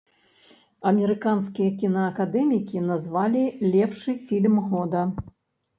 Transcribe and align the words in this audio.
Амерыканскія 0.91 1.69
кінаакадэмікі 1.83 2.83
назвалі 2.89 3.47
лепшы 3.79 4.21
фільм 4.27 4.55
года. 4.75 5.11